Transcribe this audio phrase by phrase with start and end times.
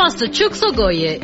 [0.00, 0.62] Pastor Chooks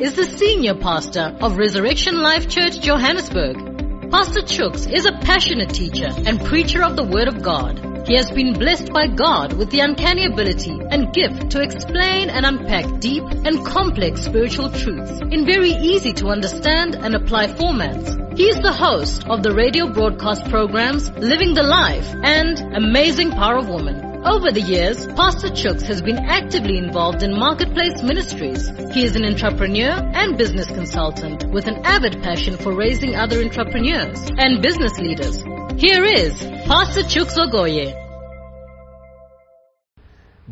[0.03, 4.11] is the senior pastor of Resurrection Life Church Johannesburg.
[4.11, 8.07] Pastor Chooks is a passionate teacher and preacher of the Word of God.
[8.07, 12.45] He has been blessed by God with the uncanny ability and gift to explain and
[12.45, 18.37] unpack deep and complex spiritual truths in very easy to understand and apply formats.
[18.37, 23.57] He is the host of the radio broadcast programs Living the Life and Amazing Power
[23.57, 24.06] of Woman.
[24.27, 28.69] Over the years, Pastor Chooks has been actively involved in marketplace ministries.
[28.93, 34.19] He is an entrepreneur and business consultant with an avid passion for raising other entrepreneurs
[34.37, 35.45] and business leaders.
[35.81, 36.37] Here is
[36.67, 37.95] Pastor Chooks Ogoye.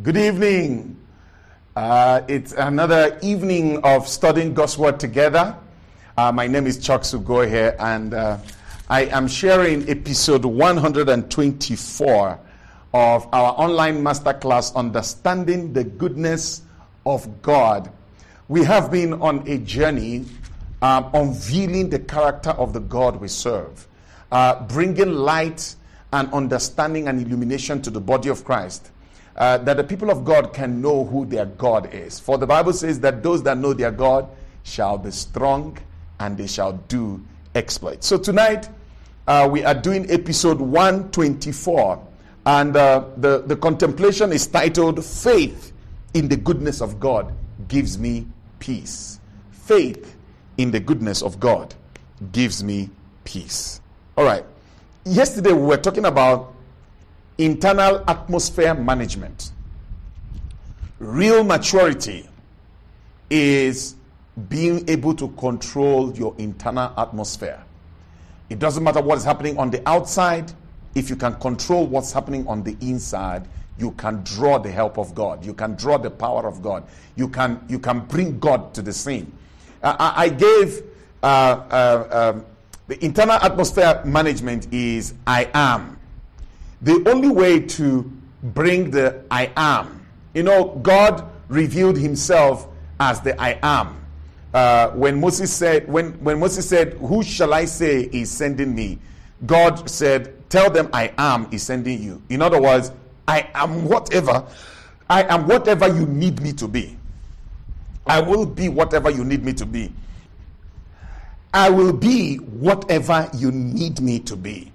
[0.01, 0.95] Good evening.
[1.75, 5.53] Uh, it's another evening of studying God's Word together.
[6.15, 8.37] Uh, my name is Chooks Ogoye, and uh,
[8.89, 12.39] I am sharing episode 124
[12.95, 16.61] of our online masterclass, Understanding the Goodness
[17.05, 17.91] of God.
[18.47, 20.23] We have been on a journey
[20.81, 23.85] um, unveiling the character of the God we serve,
[24.31, 25.75] uh, bringing light
[26.13, 28.91] and understanding and illumination to the body of Christ.
[29.35, 32.17] Uh, that the people of God can know who their God is.
[32.17, 34.29] For the Bible says that those that know their God
[34.63, 35.77] shall be strong
[36.21, 37.21] and they shall do
[37.55, 38.07] exploits.
[38.07, 38.69] So tonight,
[39.27, 42.14] uh, we are doing episode 124
[42.45, 45.73] and uh, the, the contemplation is titled Faith
[46.13, 47.33] in the Goodness of God
[47.67, 48.27] Gives Me
[48.59, 49.19] Peace.
[49.51, 50.15] Faith
[50.57, 51.73] in the goodness of God
[52.31, 52.89] gives me
[53.23, 53.81] peace.
[54.17, 54.45] All right.
[55.03, 56.53] Yesterday we were talking about
[57.37, 59.51] internal atmosphere management.
[60.99, 62.29] Real maturity
[63.29, 63.95] is
[64.49, 67.61] being able to control your internal atmosphere.
[68.49, 70.51] It doesn't matter what is happening on the outside,
[70.95, 75.13] if you can control what's happening on the inside, you can draw the help of
[75.13, 75.45] God.
[75.45, 76.85] You can draw the power of God.
[77.15, 79.31] You can you can bring God to the scene.
[79.83, 80.81] I, I gave
[81.21, 82.45] uh, uh, um,
[82.87, 85.99] the internal atmosphere management is I am.
[86.81, 92.67] The only way to bring the I am, you know, God revealed Himself
[92.99, 94.01] as the I am.
[94.53, 98.99] Uh, when Moses said, when when Moses said, "Who shall I say is sending me?"
[99.45, 102.21] God said, Tell them I am is sending you.
[102.29, 102.91] In other words,
[103.27, 104.45] I am whatever.
[105.09, 106.97] I am whatever you need me to be.
[108.07, 109.91] I will be whatever you need me to be.
[111.53, 114.71] I will be whatever you need me to be.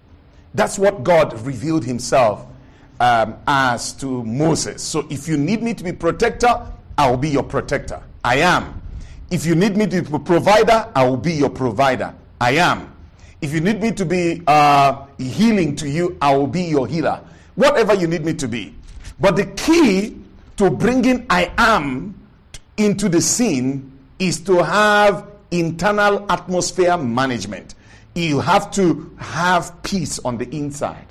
[0.54, 2.46] That's what God revealed Himself
[2.98, 4.82] um, as to Moses.
[4.82, 6.66] So if you need me to be protector,
[6.98, 8.02] I will be your protector.
[8.24, 8.80] I am.
[9.30, 12.14] If you need me to be provider, I will be your provider.
[12.40, 12.92] I am.
[13.40, 17.20] If you need me to be uh, healing to you, I will be your healer.
[17.54, 18.74] Whatever you need me to be.
[19.18, 20.16] But the key
[20.56, 22.14] to bringing I am
[22.76, 27.74] into the scene is to have internal atmosphere management.
[28.14, 31.06] You have to have peace on the inside.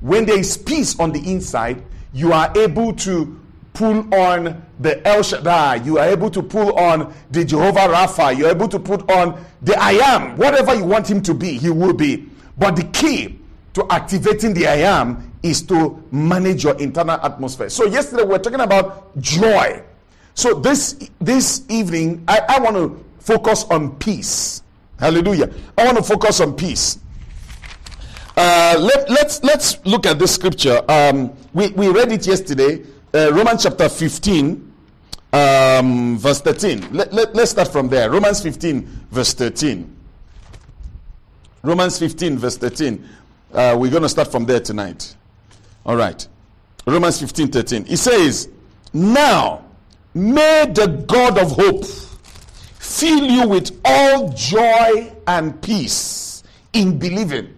[0.00, 1.82] When there is peace on the inside,
[2.12, 3.40] you are able to
[3.74, 8.48] pull on the El Shaddai, you are able to pull on the Jehovah Rapha, you're
[8.48, 11.92] able to put on the I am, whatever you want him to be, he will
[11.92, 12.28] be.
[12.56, 13.38] But the key
[13.74, 17.68] to activating the I am is to manage your internal atmosphere.
[17.68, 19.82] So yesterday we were talking about joy.
[20.34, 24.62] So this this evening I, I want to focus on peace.
[24.98, 25.50] Hallelujah.
[25.76, 26.98] I want to focus on peace.
[28.36, 30.82] Uh, let, let's let's look at this scripture.
[30.90, 34.69] Um, we, we read it yesterday uh, Romans chapter 15,
[35.32, 36.92] um, verse 13.
[36.92, 38.10] Let, let, let's start from there.
[38.10, 39.96] Romans 15, verse 13.
[41.62, 43.08] Romans 15, verse 13.
[43.52, 45.14] Uh, we're going to start from there tonight.
[45.84, 46.26] All right.
[46.86, 47.86] Romans 15, 13.
[47.88, 48.48] It says,
[48.92, 49.64] Now
[50.14, 51.84] may the God of hope
[52.78, 56.42] fill you with all joy and peace
[56.72, 57.54] in believing.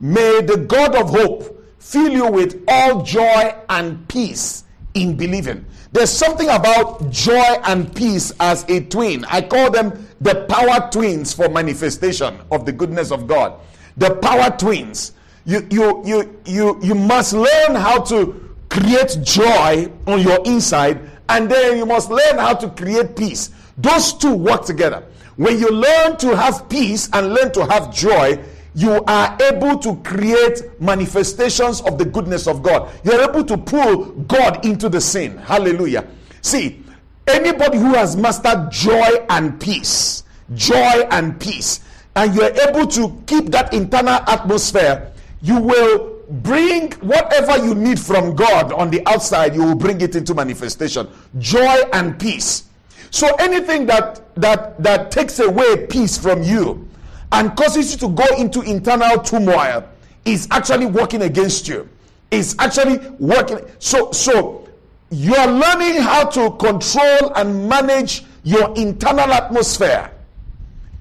[0.00, 5.64] May the God of hope fill you with all joy and peace in believing.
[5.90, 9.24] There's something about joy and peace as a twin.
[9.24, 13.58] I call them the power twins for manifestation of the goodness of God.
[13.96, 15.12] The power twins.
[15.46, 21.00] You, you, you, you, you must learn how to create joy on your inside,
[21.30, 23.50] and then you must learn how to create peace.
[23.78, 25.04] Those two work together.
[25.36, 28.38] When you learn to have peace and learn to have joy,
[28.78, 32.88] you are able to create manifestations of the goodness of God.
[33.02, 35.36] You're able to pull God into the scene.
[35.36, 36.06] Hallelujah.
[36.42, 36.84] See,
[37.26, 40.22] anybody who has mastered joy and peace,
[40.54, 41.80] joy and peace,
[42.14, 45.10] and you're able to keep that internal atmosphere,
[45.42, 50.14] you will bring whatever you need from God on the outside, you will bring it
[50.14, 51.08] into manifestation.
[51.40, 52.66] Joy and peace.
[53.10, 56.88] So anything that that that takes away peace from you
[57.32, 59.88] and causes you to go into internal turmoil
[60.24, 61.88] is actually working against you.
[62.30, 63.60] Is actually working.
[63.78, 64.68] So so
[65.10, 70.10] you are learning how to control and manage your internal atmosphere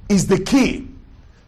[0.09, 0.87] is the key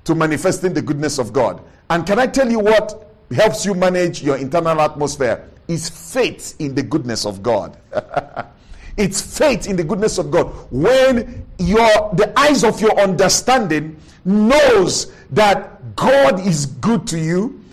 [0.03, 1.61] to manifesting the goodness of God.
[1.89, 5.47] And can I tell you what helps you manage your internal atmosphere?
[5.67, 7.77] Is faith in the goodness of God.
[8.99, 10.47] it's faith in the goodness of God.
[10.71, 17.63] When your the eyes of your understanding knows that God is good to you,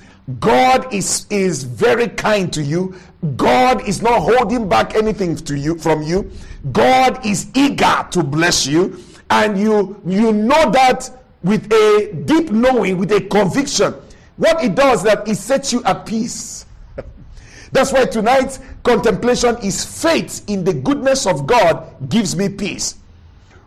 [0.41, 2.95] God is is very kind to you,
[3.37, 6.31] God is not holding back anything to you from you.
[6.73, 11.11] God is eager to bless you and you you know that
[11.43, 13.95] with a deep knowing, with a conviction.
[14.37, 16.67] What it does that it sets you at peace.
[17.77, 22.97] That's why tonight's contemplation is faith in the goodness of God gives me peace.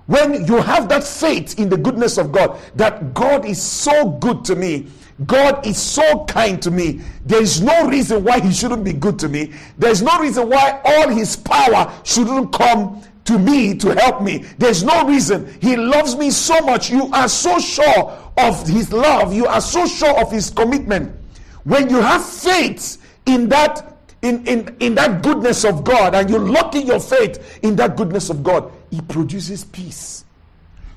[0.07, 4.43] When you have that faith in the goodness of God, that God is so good
[4.45, 4.87] to me,
[5.27, 9.19] God is so kind to me, there is no reason why He shouldn't be good
[9.19, 9.53] to me.
[9.77, 14.39] There's no reason why all His power shouldn't come to me to help me.
[14.57, 15.55] There's no reason.
[15.61, 16.89] He loves me so much.
[16.89, 21.15] You are so sure of His love, you are so sure of His commitment.
[21.63, 22.97] When you have faith
[23.27, 27.59] in that in, in, in that goodness of God and you lock in your faith
[27.63, 30.25] in that goodness of God, it produces peace.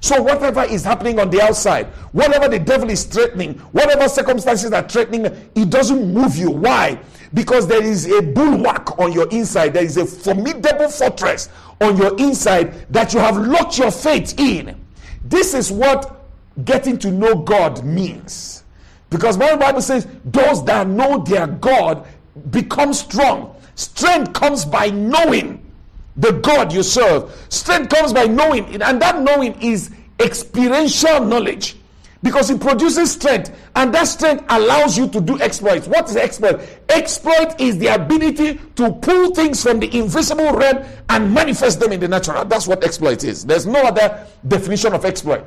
[0.00, 4.82] So, whatever is happening on the outside, whatever the devil is threatening, whatever circumstances are
[4.82, 6.50] threatening, it doesn't move you.
[6.50, 6.98] Why?
[7.32, 11.48] Because there is a bulwark on your inside, there is a formidable fortress
[11.80, 14.78] on your inside that you have locked your faith in.
[15.24, 16.24] This is what
[16.64, 18.64] getting to know God means.
[19.08, 22.06] Because my Bible says, those that know their God
[22.50, 23.56] become strong.
[23.74, 25.64] Strength comes by knowing
[26.16, 27.32] the God you serve.
[27.48, 29.90] Strength comes by knowing, and that knowing is
[30.20, 31.76] experiential knowledge
[32.22, 35.88] because it produces strength, and that strength allows you to do exploits.
[35.88, 36.60] What is exploit?
[36.88, 41.98] Exploit is the ability to pull things from the invisible realm and manifest them in
[41.98, 42.44] the natural.
[42.44, 43.44] That's what exploit is.
[43.44, 45.44] There's no other definition of exploit.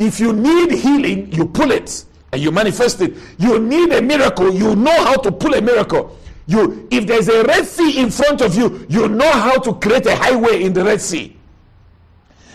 [0.00, 3.16] If you need healing, you pull it and you manifest it.
[3.38, 6.16] You need a miracle, you know how to pull a miracle.
[6.46, 10.06] You, if there's a Red Sea in front of you, you know how to create
[10.06, 11.36] a highway in the Red Sea.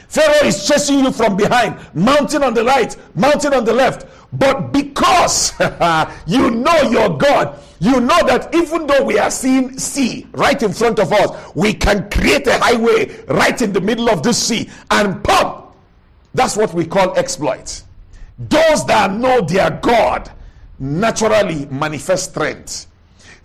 [0.08, 4.06] Pharaoh is chasing you from behind, mountain on the right, mountain on the left.
[4.32, 5.54] But because
[6.28, 10.72] you know your God, you know that even though we are seeing sea right in
[10.72, 14.70] front of us, we can create a highway right in the middle of this sea
[14.92, 15.74] and pump.
[16.34, 17.84] That's what we call exploits.
[18.38, 20.32] Those that know their God
[20.80, 22.88] naturally manifest strength.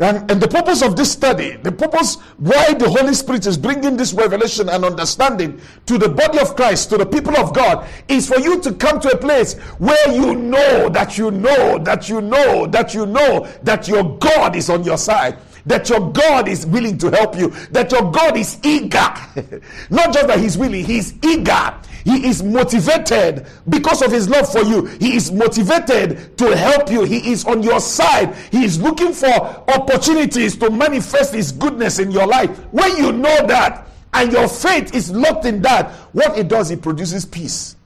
[0.00, 3.96] And, and the purpose of this study, the purpose why the Holy Spirit is bringing
[3.96, 8.28] this revelation and understanding to the body of Christ, to the people of God, is
[8.28, 12.20] for you to come to a place where you know that you know that you
[12.20, 15.36] know that you know that your God is on your side
[15.66, 18.98] that your God is willing to help you, that your God is eager.
[19.90, 21.74] Not just that He's willing, He's eager.
[22.04, 24.86] He is motivated because of his love for you.
[24.86, 27.04] He is motivated to help you.
[27.04, 28.34] He is on your side.
[28.50, 32.50] He is looking for opportunities to manifest his goodness in your life.
[32.72, 36.82] When you know that and your faith is locked in that, what it does, it
[36.82, 37.76] produces peace.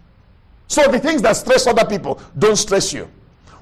[0.69, 3.09] So the things that stress other people don't stress you.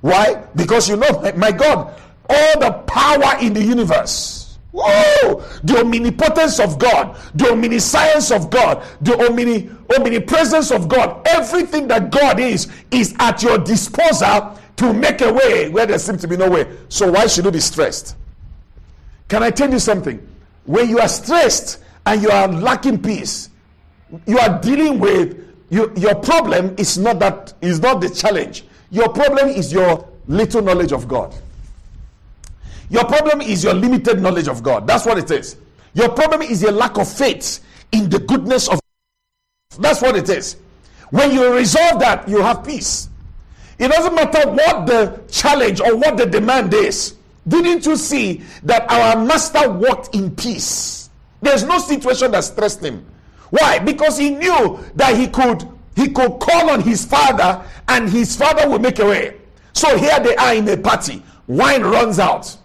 [0.01, 0.43] Why?
[0.55, 4.40] Because you know, my God, all the power in the universe
[4.73, 5.45] Whoa!
[5.65, 12.11] The omnipotence of God, the omniscience of God, the omni, omnipresence of God, everything that
[12.11, 16.37] God is, is at your disposal to make a way where there seems to be
[16.37, 16.77] no way.
[16.89, 18.17] So why should you be stressed?
[19.29, 20.25] Can I tell you something?
[20.65, 23.51] When you are stressed and you are lacking peace,
[24.27, 25.37] you are dealing with
[25.71, 28.65] you, your problem is not that is not the challenge.
[28.91, 31.35] Your problem is your little knowledge of God.
[32.91, 34.87] Your problem is your limited knowledge of God.
[34.87, 35.57] That's what it is.
[35.95, 37.61] Your problem is your lack of faith
[37.93, 39.83] in the goodness of God.
[39.83, 40.57] That's what it is.
[41.11, 43.09] When you resolve that, you have peace.
[43.79, 47.15] It doesn't matter what the challenge or what the demand is.
[47.49, 51.09] Didn't you see that our master walked in peace?
[51.41, 53.07] There's no situation that stressed him.
[53.51, 53.79] Why?
[53.79, 55.67] Because he knew that he could
[55.97, 59.37] he could call on his father and his father will make a way.
[59.73, 61.23] So here they are in a party.
[61.47, 62.57] Wine runs out.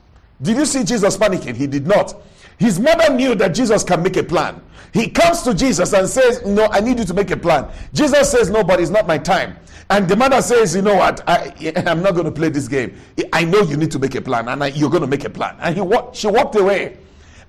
[0.42, 1.56] Did you see Jesus panicking?
[1.56, 2.16] He did not.
[2.58, 4.62] His mother knew that Jesus can make a plan.
[4.94, 7.70] He comes to Jesus and says, No, I need you to make a plan.
[7.94, 9.58] Jesus says, No, but it's not my time.
[9.90, 11.28] And the mother says, You know what?
[11.28, 12.96] I, am not going to play this game.
[13.34, 15.30] I know you need to make a plan, and I, you're going to make a
[15.30, 15.58] plan.
[15.60, 16.98] And he, she walked away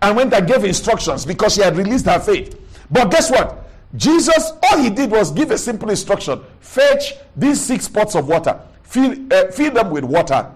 [0.03, 2.59] and went and gave instructions because she had released her faith.
[2.91, 3.65] But guess what?
[3.95, 8.61] Jesus, all he did was give a simple instruction fetch these six pots of water,
[8.83, 10.53] fill, uh, fill them with water.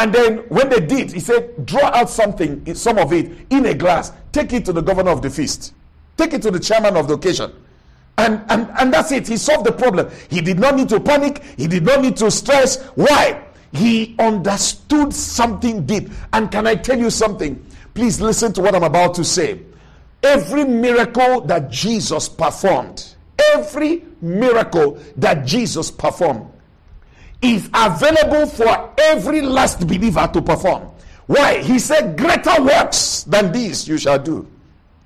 [0.00, 3.74] And then when they did, he said, draw out something, some of it in a
[3.74, 5.74] glass, take it to the governor of the feast,
[6.16, 7.52] take it to the chairman of the occasion.
[8.16, 9.28] And, and, and that's it.
[9.28, 10.10] He solved the problem.
[10.30, 11.42] He did not need to panic.
[11.58, 12.82] He did not need to stress.
[12.94, 13.44] Why?
[13.72, 16.08] He understood something deep.
[16.32, 17.62] And can I tell you something?
[17.92, 19.60] Please listen to what I'm about to say.
[20.22, 23.16] Every miracle that Jesus performed,
[23.52, 26.50] every miracle that Jesus performed
[27.42, 30.90] is available for every last believer to perform.
[31.26, 31.62] Why?
[31.62, 34.46] He said, Greater works than these you shall do.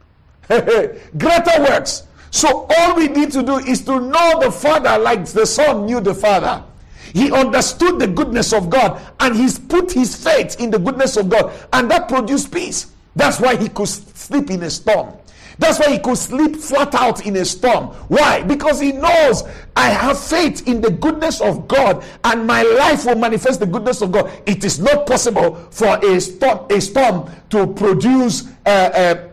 [0.48, 2.04] Greater works.
[2.30, 6.00] So all we need to do is to know the Father like the Son knew
[6.00, 6.64] the Father.
[7.12, 11.28] He understood the goodness of God and he's put his faith in the goodness of
[11.28, 12.90] God, and that produced peace.
[13.14, 15.14] That's why he could sleep in a storm.
[15.58, 17.88] That's why he could sleep flat out in a storm.
[18.08, 18.42] Why?
[18.42, 19.44] Because he knows
[19.76, 24.02] I have faith in the goodness of God and my life will manifest the goodness
[24.02, 24.30] of God.
[24.46, 28.68] It is not possible for a storm, a storm to produce uh,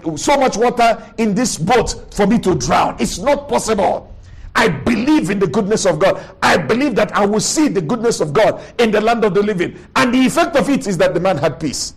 [0.06, 2.98] uh, so much water in this boat for me to drown.
[3.00, 4.08] It's not possible.
[4.56, 6.22] I believe in the goodness of God.
[6.44, 9.42] I believe that I will see the goodness of God in the land of the
[9.42, 9.78] living.
[9.96, 11.94] And the effect of it is that the man had peace.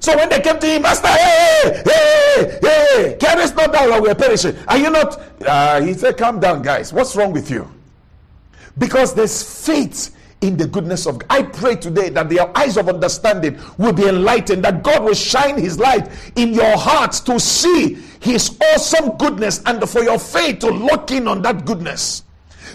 [0.00, 4.14] So when they came to him, Master, hey, hey, hey, carest not down while we're
[4.14, 4.56] perishing.
[4.68, 5.20] Are you not?
[5.42, 6.92] Uh, he said, Calm down, guys.
[6.92, 7.70] What's wrong with you?
[8.76, 11.26] Because there's faith in the goodness of God.
[11.30, 15.58] I pray today that their eyes of understanding will be enlightened, that God will shine
[15.58, 20.70] his light in your hearts to see his awesome goodness and for your faith to
[20.70, 22.24] lock in on that goodness.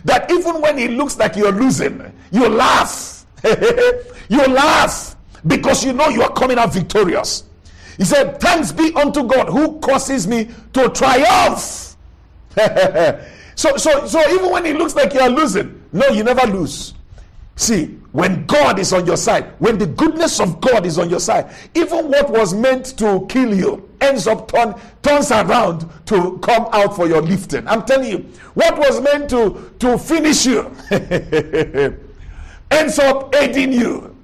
[0.06, 3.26] That even when it looks like you're losing, you laugh.
[4.30, 5.09] you laugh
[5.48, 7.43] because you know you are coming out victorious.
[7.98, 11.96] He said, Thanks be unto God who causes me to triumph.
[13.55, 16.93] so, so, so even when it looks like you are losing, no, you never lose.
[17.55, 21.19] See, when God is on your side, when the goodness of God is on your
[21.19, 26.67] side, even what was meant to kill you ends up turn, turns around to come
[26.72, 27.67] out for your lifting.
[27.67, 28.19] I'm telling you,
[28.53, 30.74] what was meant to, to finish you
[32.72, 34.15] ends up aiding you.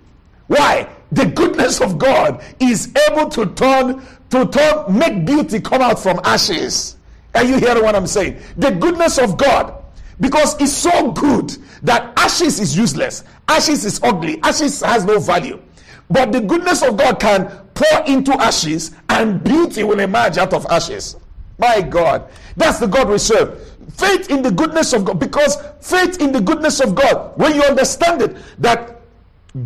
[0.47, 0.87] Why?
[1.15, 6.19] The goodness of God is able to turn to turn make beauty come out from
[6.23, 6.97] ashes.
[7.33, 8.37] Are you hearing what I'm saying?
[8.57, 9.81] The goodness of God
[10.19, 13.23] because it's so good that ashes is useless.
[13.47, 14.39] Ashes is ugly.
[14.43, 15.61] Ashes has no value.
[16.09, 20.65] But the goodness of God can pour into ashes and beauty will emerge out of
[20.67, 21.17] ashes.
[21.57, 22.29] My God.
[22.57, 23.61] That's the God we serve.
[23.93, 25.19] Faith in the goodness of God.
[25.19, 29.01] Because faith in the goodness of God, when you understand it, that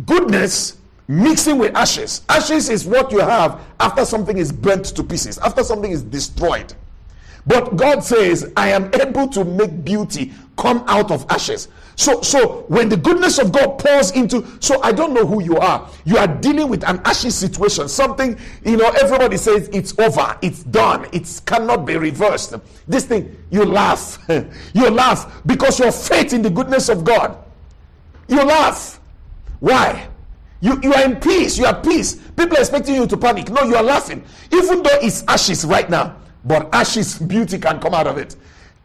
[0.06, 0.79] goodness
[1.10, 2.22] mixing with ashes.
[2.28, 6.72] Ashes is what you have after something is burnt to pieces, after something is destroyed.
[7.46, 11.68] But God says, I am able to make beauty come out of ashes.
[11.96, 15.56] So, so when the goodness of God pours into, so I don't know who you
[15.56, 15.88] are.
[16.04, 17.88] You are dealing with an ashy situation.
[17.88, 22.54] Something, you know, everybody says it's over, it's done, it cannot be reversed.
[22.86, 24.18] This thing, you laugh.
[24.74, 27.36] you laugh because your faith in the goodness of God.
[28.28, 29.00] You laugh.
[29.58, 30.09] Why?
[30.60, 31.56] You, you are in peace.
[31.58, 32.16] You are peace.
[32.36, 33.48] People are expecting you to panic.
[33.48, 34.22] No, you are laughing.
[34.52, 38.36] Even though it's ashes right now, but ashes, beauty can come out of it.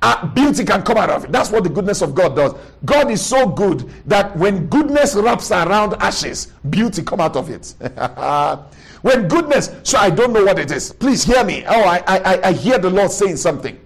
[0.01, 1.31] Uh, beauty can come out of it.
[1.31, 2.53] That's what the goodness of God does.
[2.83, 7.73] God is so good that when goodness wraps around ashes, beauty come out of it.
[9.01, 10.93] when goodness, so I don't know what it is.
[10.93, 11.63] Please hear me.
[11.67, 13.79] Oh, I, I, I hear the Lord saying something.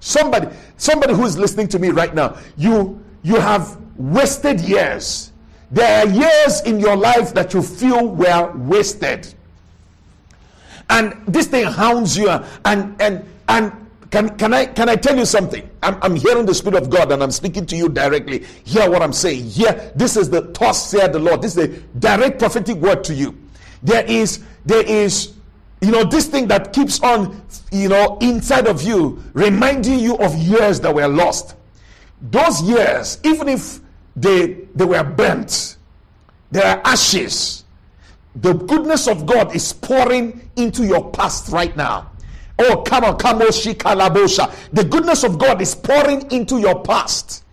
[0.00, 5.32] Somebody, somebody who is listening to me right now, you, you have wasted years
[5.70, 9.32] there are years in your life that you feel were wasted.
[10.88, 12.28] And this thing hounds you
[12.64, 13.72] and and and
[14.10, 15.68] can, can I can I tell you something?
[15.82, 18.44] I'm, I'm hearing the Spirit of God and I'm speaking to you directly.
[18.64, 19.44] Hear what I'm saying.
[19.44, 21.42] Here, this is the thus said the Lord.
[21.42, 23.36] This is the direct prophetic word to you.
[23.82, 25.34] There is there is
[25.80, 27.42] you know this thing that keeps on
[27.72, 31.54] you know inside of you reminding you of years that were lost
[32.22, 33.80] those years even if
[34.16, 35.76] they, they were burnt.
[36.50, 37.64] There are ashes.
[38.36, 42.10] The goodness of God is pouring into your past right now.
[42.58, 44.70] Oh, come on, come on, shikalabosha.
[44.72, 47.44] The goodness of God is pouring into your past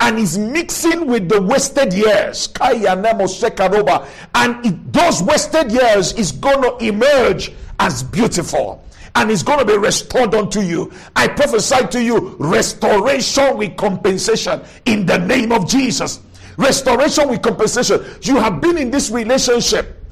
[0.00, 2.48] and is mixing with the wasted years.
[2.60, 8.82] And it, those wasted years is going to emerge as beautiful
[9.18, 10.92] and it's going to be restored unto you.
[11.16, 16.20] I prophesy to you restoration with compensation in the name of Jesus.
[16.56, 18.04] Restoration with compensation.
[18.22, 20.04] You have been in this relationship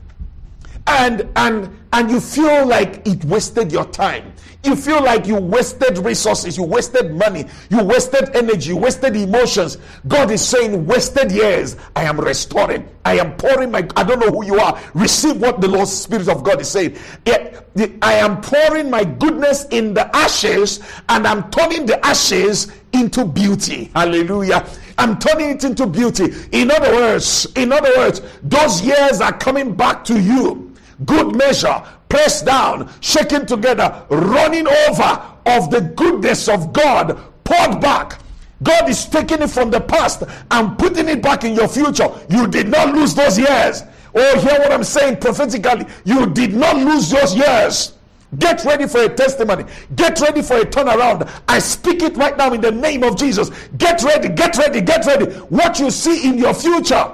[0.88, 4.32] and and and you feel like it wasted your time
[4.66, 9.78] you feel like you wasted resources, you wasted money, you wasted energy, you wasted emotions.
[10.08, 12.88] God is saying, wasted years, I am restoring.
[13.04, 14.80] I am pouring my, I don't know who you are.
[14.94, 16.96] Receive what the Lord Spirit of God is saying.
[17.26, 23.90] I am pouring my goodness in the ashes and I'm turning the ashes into beauty.
[23.94, 24.66] Hallelujah.
[24.98, 26.34] I'm turning it into beauty.
[26.52, 30.74] In other words, in other words, those years are coming back to you.
[31.04, 38.20] Good measure, pressed down, shaken together, running over of the goodness of God poured back.
[38.62, 42.08] God is taking it from the past and putting it back in your future.
[42.30, 43.82] You did not lose those years.
[44.14, 45.86] Oh, hear what I'm saying prophetically.
[46.04, 47.92] You did not lose those years.
[48.38, 49.64] Get ready for a testimony.
[49.94, 51.30] Get ready for a turnaround.
[51.46, 53.50] I speak it right now in the name of Jesus.
[53.78, 55.26] Get ready, get ready, get ready.
[55.48, 57.12] What you see in your future.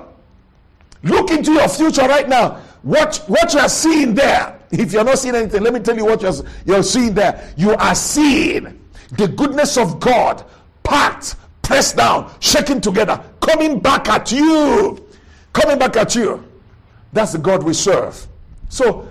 [1.02, 2.62] Look into your future right now.
[2.82, 6.06] What, what you are seeing there if you're not seeing anything, let me tell you
[6.06, 6.32] what you're,
[6.64, 7.52] you're seeing there.
[7.56, 8.80] You are seeing
[9.12, 10.44] the goodness of God
[10.82, 15.06] packed, pressed down, shaking together, coming back at you.
[15.52, 16.42] Coming back at you.
[17.12, 18.26] That's the God we serve.
[18.70, 19.06] So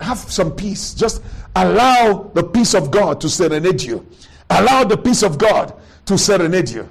[0.00, 0.94] have some peace.
[0.94, 1.22] Just
[1.56, 4.06] allow the peace of God to serenade you.
[4.50, 5.74] Allow the peace of God
[6.06, 6.88] to serenade you.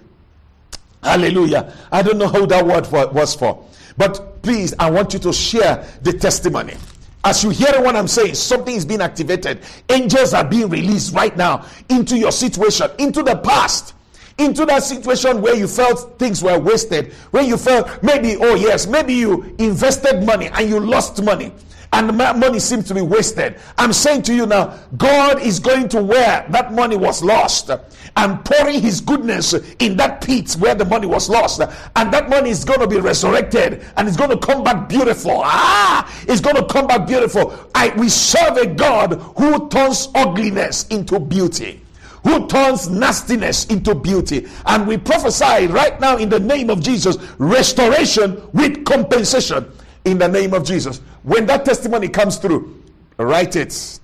[1.01, 1.74] Hallelujah.
[1.91, 3.65] I don't know how that word was for.
[3.95, 6.75] But please, I want you to share the testimony.
[7.25, 9.61] As you hear what I'm saying, something is being activated.
[9.89, 13.93] Angels are being released right now into your situation, into the past,
[14.37, 18.87] into that situation where you felt things were wasted, where you felt maybe, oh yes,
[18.87, 21.53] maybe you invested money and you lost money
[21.93, 23.55] and money seems to be wasted.
[23.77, 28.45] I'm saying to you now, God is going to where that money was lost and
[28.45, 31.62] pouring his goodness in that pit where the money was lost.
[31.95, 35.41] And that money is going to be resurrected and it's going to come back beautiful.
[35.43, 37.53] Ah, it's going to come back beautiful.
[37.75, 41.79] I, we serve a God who turns ugliness into beauty
[42.23, 44.47] who turns nastiness into beauty.
[44.65, 49.69] And we prophesy right now in the name of Jesus restoration with compensation
[50.05, 50.99] in the name of Jesus.
[51.23, 52.83] When that testimony comes through,
[53.17, 53.99] write it.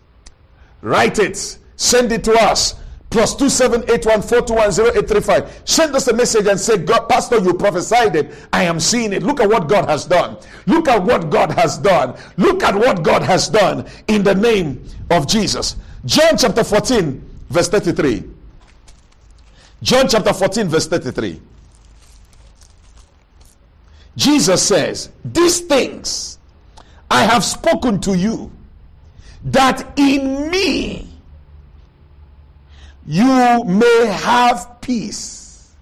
[0.82, 1.58] Write it.
[1.76, 2.76] Send it to us.
[3.10, 5.62] Plus two seven eight one four two one zero eight three five.
[5.66, 8.32] Send us a message and say, God, Pastor, you prophesied it.
[8.54, 9.24] I am seeing it.
[9.24, 10.38] Look at what God has done.
[10.68, 12.16] Look at what God has done.
[12.38, 15.76] Look at what God has done in the name of Jesus.
[16.06, 18.24] John chapter 14, verse 33.
[19.82, 21.42] John chapter 14, verse 33.
[24.20, 26.40] Jesus says, These things
[27.10, 28.52] I have spoken to you,
[29.46, 31.08] that in me
[33.08, 35.74] you may have peace.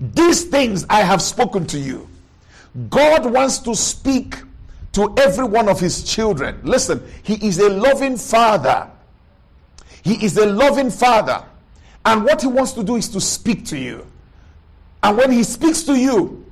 [0.00, 2.08] These things I have spoken to you.
[2.88, 4.36] God wants to speak
[4.92, 6.58] to every one of his children.
[6.62, 8.88] Listen, he is a loving father.
[10.02, 11.44] He is a loving father.
[12.06, 14.06] And what he wants to do is to speak to you.
[15.02, 16.46] And when he speaks to you,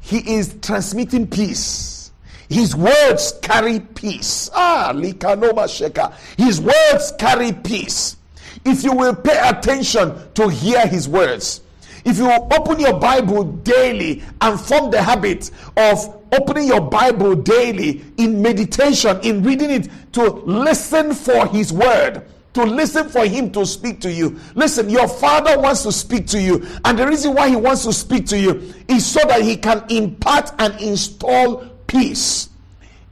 [0.00, 2.12] he is transmitting peace.
[2.48, 4.50] His words carry peace.
[4.52, 6.12] Ah, likanoma sheka.
[6.36, 8.16] His words carry peace.
[8.64, 11.60] If you will pay attention to hear his words,
[12.04, 18.02] if you open your Bible daily and form the habit of opening your Bible daily
[18.16, 23.64] in meditation, in reading it, to listen for his word, to listen for him to
[23.64, 24.38] speak to you.
[24.54, 27.92] Listen, your father wants to speak to you, and the reason why he wants to
[27.92, 32.50] speak to you is so that he can impart and install peace.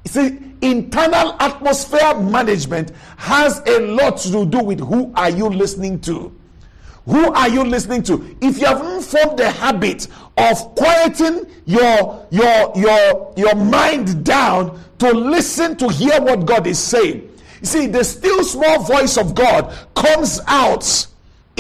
[0.05, 6.01] You see, internal atmosphere management has a lot to do with who are you listening
[6.01, 6.35] to.
[7.07, 8.37] Who are you listening to?
[8.42, 15.11] If you haven't formed the habit of quieting your your your your mind down to
[15.12, 17.28] listen to hear what God is saying,
[17.61, 21.07] you see, the still small voice of God comes out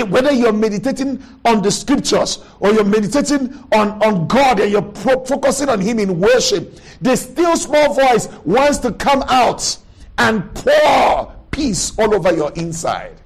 [0.04, 5.24] whether you're meditating on the scriptures or you're meditating on, on God and you're pro-
[5.24, 9.76] focusing on Him in worship, the still small voice wants to come out
[10.18, 13.16] and pour peace all over your inside.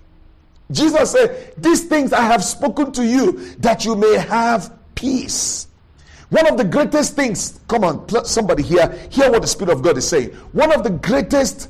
[0.70, 5.68] Jesus said, These things I have spoken to you that you may have peace.
[6.30, 9.98] One of the greatest things, come on, somebody here, hear what the Spirit of God
[9.98, 10.30] is saying.
[10.52, 11.68] One of the greatest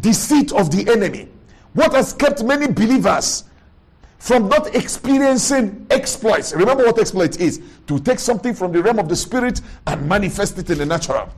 [0.00, 1.28] deceit of the enemy.
[1.74, 3.44] What has kept many believers
[4.22, 6.54] from not experiencing exploits.
[6.54, 10.56] Remember what exploit is to take something from the realm of the spirit and manifest
[10.58, 11.28] it in the natural.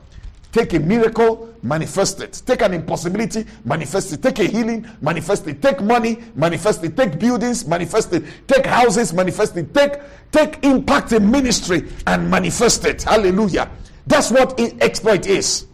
[0.53, 2.43] Take a miracle, manifest it.
[2.45, 4.23] Take an impossibility, manifest it.
[4.23, 5.63] Take a healing, manifest it.
[5.63, 6.95] Take money, manifest it.
[6.95, 8.23] Take buildings, manifest it.
[8.47, 9.73] Take houses, manifest it.
[9.73, 9.95] Take,
[10.31, 13.03] take impact in ministry and manifest it.
[13.03, 13.71] Hallelujah.
[14.07, 15.67] That's what exploit is.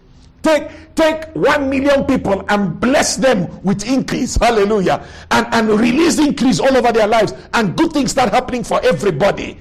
[0.43, 4.37] Take, take one million people and bless them with increase.
[4.37, 5.07] Hallelujah.
[5.31, 7.35] And, and release increase all over their lives.
[7.53, 9.59] And good things start happening for everybody.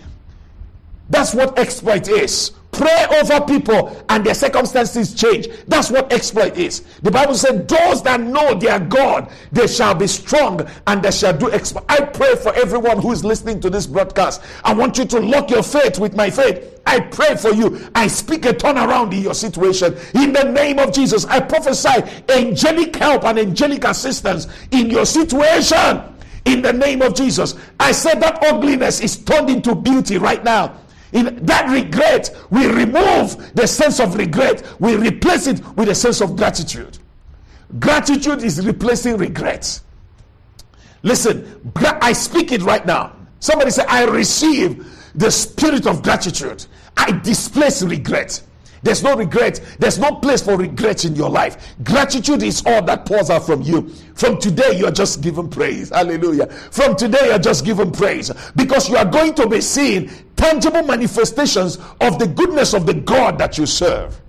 [1.10, 2.52] That's what exploit is.
[2.80, 5.50] Pray over people and their circumstances change.
[5.68, 6.80] That's what exploit is.
[7.04, 11.38] The Bible said, Those that know their God, they shall be strong and they shall
[11.38, 11.84] do exploit.
[11.90, 14.42] I pray for everyone who is listening to this broadcast.
[14.64, 16.80] I want you to lock your faith with my faith.
[16.86, 17.86] I pray for you.
[17.96, 19.98] I speak a turnaround in your situation.
[20.14, 26.02] In the name of Jesus, I prophesy angelic help and angelic assistance in your situation.
[26.46, 30.78] In the name of Jesus, I said that ugliness is turned into beauty right now
[31.12, 36.22] in that regret, we remove the sense of regret, we replace it with a sense
[36.22, 36.98] of gratitude.
[37.80, 39.80] Gratitude is replacing regret.
[41.02, 43.16] Listen, I speak it right now.
[43.40, 46.66] Somebody say, I receive the spirit of gratitude.
[46.98, 48.42] I displace regret.
[48.82, 49.62] There's no regret.
[49.80, 51.76] There's no place for regret in your life.
[51.84, 53.90] Gratitude is all that pours out from you.
[54.16, 55.90] From today, you're just given praise.
[55.90, 56.48] Hallelujah.
[56.48, 61.78] From today, you're just given praise because you are going to be seeing tangible manifestations
[62.00, 64.20] of the goodness of the God that you serve.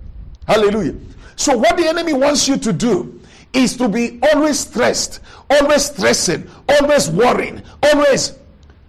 [0.47, 0.95] Hallelujah.
[1.35, 3.19] So, what the enemy wants you to do
[3.53, 8.37] is to be always stressed, always stressing, always worrying, always,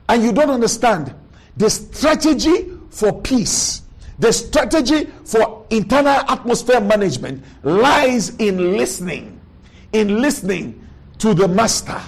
[0.09, 1.15] and you don't understand
[1.57, 3.82] the strategy for peace
[4.19, 9.41] the strategy for internal atmosphere management lies in listening,
[9.93, 10.87] in listening
[11.19, 12.01] to the master.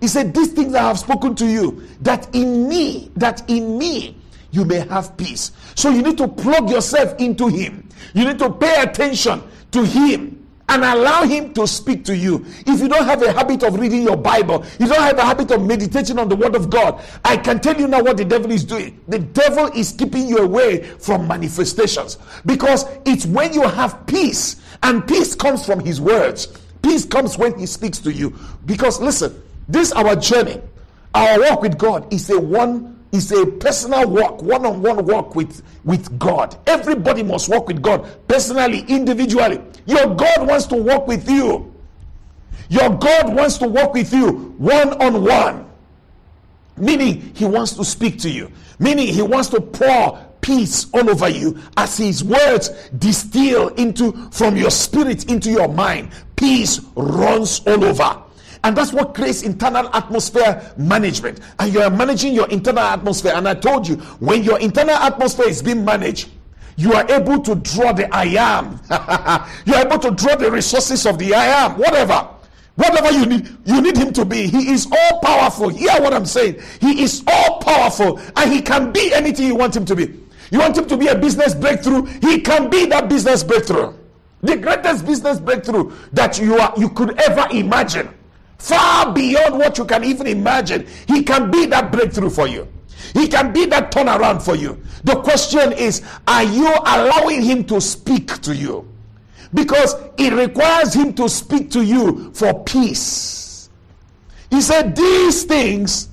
[0.00, 4.16] He said, These things I have spoken to you, that in me, that in me
[4.50, 5.52] you may have peace.
[5.74, 7.88] So you need to plug yourself into him.
[8.14, 12.44] You need to pay attention to him and allow him to speak to you.
[12.66, 15.50] If you don't have a habit of reading your Bible, you don't have a habit
[15.50, 18.50] of meditating on the word of God, I can tell you now what the devil
[18.50, 19.00] is doing.
[19.08, 25.06] The devil is keeping you away from manifestations because it's when you have peace, and
[25.06, 26.48] peace comes from his words.
[26.82, 28.36] Peace comes when he speaks to you.
[28.66, 30.60] Because listen, this our journey.
[31.14, 36.18] Our walk with God is a one is a personal walk, one-on-one walk with, with
[36.18, 36.56] God.
[36.66, 39.60] Everybody must walk with God personally, individually.
[39.86, 41.72] Your God wants to walk with you.
[42.70, 45.68] Your God wants to walk with you one on one.
[46.78, 48.50] Meaning, He wants to speak to you.
[48.78, 54.56] Meaning, He wants to pour peace all over you as His words distill into from
[54.56, 56.10] your spirit into your mind.
[56.34, 58.22] Peace runs all over.
[58.64, 61.40] And that's what creates internal atmosphere management.
[61.58, 63.32] And you are managing your internal atmosphere.
[63.34, 66.30] And I told you, when your internal atmosphere is being managed,
[66.76, 68.80] you are able to draw the I am.
[69.66, 72.28] you are able to draw the resources of the I am, whatever.
[72.76, 74.46] Whatever you need, you need him to be.
[74.46, 75.68] He is all powerful.
[75.68, 76.62] Hear what I'm saying.
[76.80, 80.18] He is all powerful and he can be anything you want him to be.
[80.50, 83.94] You want him to be a business breakthrough, he can be that business breakthrough.
[84.42, 88.08] The greatest business breakthrough that you are you could ever imagine.
[88.62, 90.86] Far beyond what you can even imagine.
[91.08, 92.68] He can be that breakthrough for you.
[93.12, 94.80] He can be that turnaround for you.
[95.02, 98.88] The question is, are you allowing him to speak to you?
[99.52, 103.68] Because it requires him to speak to you for peace.
[104.48, 106.08] He said, These things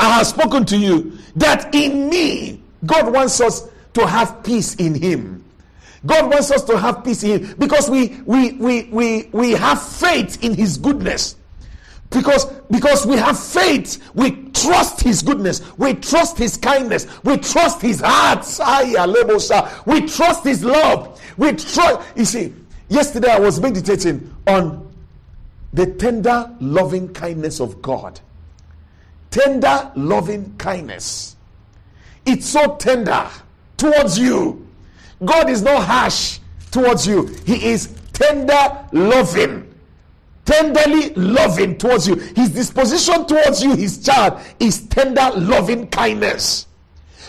[0.00, 4.96] I have spoken to you, that in me, God wants us to have peace in
[4.96, 5.41] him.
[6.04, 9.80] God wants us to have peace in him because we we we we, we have
[9.80, 11.36] faith in his goodness.
[12.10, 15.62] Because because we have faith we trust his goodness.
[15.78, 17.06] We trust his kindness.
[17.22, 18.44] We trust his heart.
[19.86, 21.20] We trust his love.
[21.36, 22.52] We trust you see
[22.88, 24.86] yesterday i was meditating on
[25.72, 28.20] the tender loving kindness of god.
[29.30, 31.36] Tender loving kindness.
[32.26, 33.28] It's so tender
[33.78, 34.66] towards you
[35.24, 36.38] god is not harsh
[36.70, 39.72] towards you he is tender loving
[40.44, 42.16] tenderly loving towards you.
[42.16, 46.66] His disposition towards you, his child, is tender loving kindness.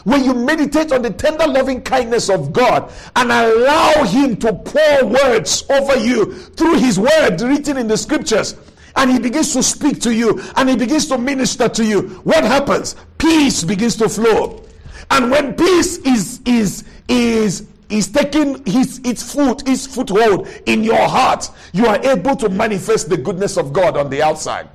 [0.03, 5.05] When you meditate on the tender loving kindness of God and allow him to pour
[5.05, 8.55] words over you through his word written in the scriptures,
[8.95, 12.43] and he begins to speak to you and he begins to minister to you, what
[12.43, 12.95] happens?
[13.17, 14.63] Peace begins to flow.
[15.09, 21.07] And when peace is is is is taking his its foot, its foothold in your
[21.07, 24.67] heart, you are able to manifest the goodness of God on the outside.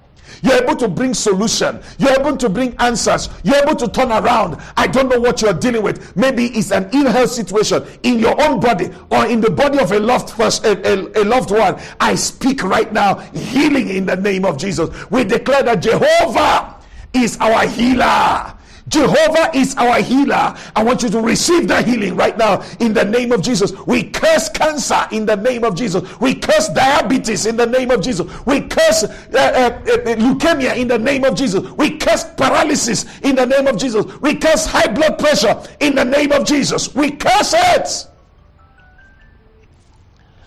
[0.43, 1.81] You're able to bring solution.
[1.99, 3.29] You're able to bring answers.
[3.43, 4.61] You're able to turn around.
[4.77, 6.17] I don't know what you're dealing with.
[6.17, 9.91] Maybe it's an ill health situation in your own body or in the body of
[9.91, 11.81] a loved person, a, a, a loved one.
[11.99, 14.91] I speak right now, healing in the name of Jesus.
[15.11, 16.77] We declare that Jehovah
[17.13, 18.55] is our healer.
[18.89, 20.57] Jehovah is our healer.
[20.75, 23.73] I want you to receive that healing right now in the name of Jesus.
[23.87, 26.19] We curse cancer in the name of Jesus.
[26.21, 28.27] We curse diabetes in the name of Jesus.
[28.47, 31.63] We curse uh, uh, uh, leukemia in the name of Jesus.
[31.73, 34.07] We curse paralysis in the name of Jesus.
[34.21, 36.95] We curse high blood pressure in the name of Jesus.
[36.95, 38.07] We curse it.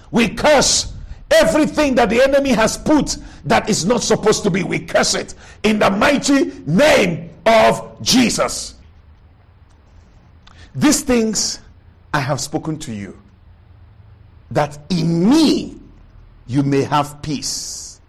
[0.10, 0.93] We curse
[1.30, 4.63] everything that the enemy has put that is not supposed to be.
[4.63, 8.75] We curse it in the mighty name of Jesus.
[10.73, 11.60] These things
[12.13, 13.19] I have spoken to you,
[14.51, 15.80] that in me
[16.47, 18.01] you may have peace.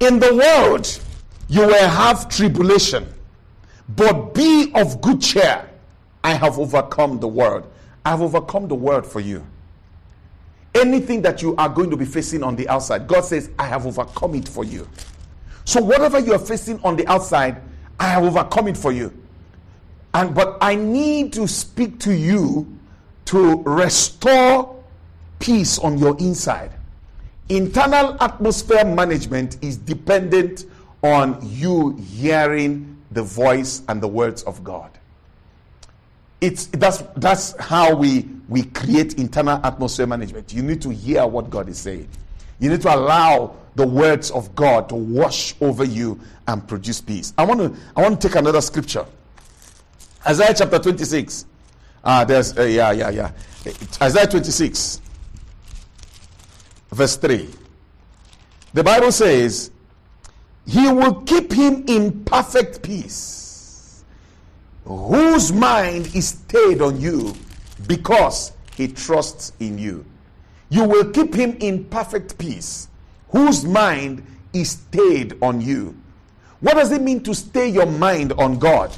[0.00, 1.00] In the world
[1.48, 3.06] you will have tribulation,
[3.88, 5.68] but be of good cheer.
[6.24, 7.70] I have overcome the world.
[8.04, 9.46] I have overcome the world for you.
[10.74, 13.86] Anything that you are going to be facing on the outside, God says, I have
[13.86, 14.88] overcome it for you.
[15.64, 17.62] So, whatever you are facing on the outside,
[17.98, 19.12] I have overcome it for you.
[20.14, 22.66] And but I need to speak to you
[23.26, 24.82] to restore
[25.38, 26.72] peace on your inside.
[27.48, 30.64] Internal atmosphere management is dependent
[31.02, 34.90] on you hearing the voice and the words of God.
[36.40, 40.52] It's that's that's how we we create internal atmosphere management.
[40.52, 42.08] You need to hear what God is saying.
[42.58, 47.34] You need to allow the words of God to wash over you and produce peace.
[47.36, 49.04] I want to I want to take another scripture.
[50.26, 51.46] Isaiah chapter 26.
[52.02, 53.30] Ah, there's uh, yeah, yeah, yeah.
[54.00, 55.00] Isaiah 26
[56.92, 57.48] verse 3.
[58.72, 59.70] The Bible says,
[60.66, 64.04] "He will keep him in perfect peace,
[64.84, 67.34] whose mind is stayed on you
[67.86, 70.04] because he trusts in you."
[70.68, 72.88] You will keep him in perfect peace
[73.28, 75.94] whose mind is stayed on you.
[76.60, 78.96] What does it mean to stay your mind on God?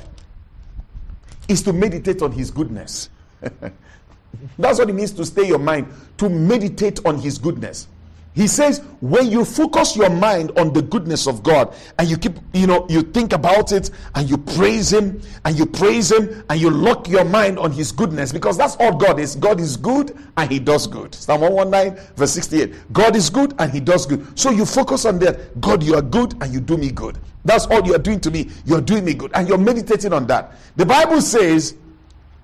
[1.49, 3.11] Is to meditate on his goodness.
[4.59, 7.89] That's what it means to stay your mind, to meditate on his goodness.
[8.35, 12.35] He says, when you focus your mind on the goodness of God and you keep,
[12.53, 16.61] you know, you think about it and you praise Him and you praise Him and
[16.61, 19.35] you lock your mind on His goodness because that's all God is.
[19.35, 21.15] God is good and He does good.
[21.15, 22.93] Psalm 119, verse 68.
[22.93, 24.39] God is good and He does good.
[24.39, 25.61] So you focus on that.
[25.61, 27.19] God, you are good and you do me good.
[27.45, 28.51] That's all you are doing to me.
[28.65, 29.33] You're doing me good.
[29.35, 30.53] And you're meditating on that.
[30.77, 31.75] The Bible says,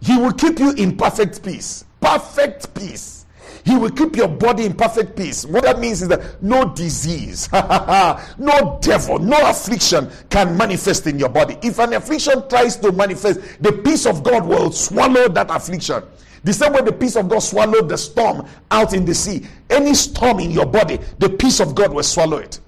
[0.00, 1.84] He will keep you in perfect peace.
[2.00, 3.23] Perfect peace
[3.64, 5.46] he will keep your body in perfect peace.
[5.46, 11.30] What that means is that no disease, no devil, no affliction can manifest in your
[11.30, 11.56] body.
[11.62, 16.02] If an affliction tries to manifest, the peace of God will swallow that affliction.
[16.44, 19.46] The same way the peace of God swallowed the storm out in the sea.
[19.70, 22.60] Any storm in your body, the peace of God will swallow it.